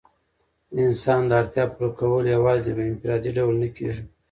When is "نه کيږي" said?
3.63-4.03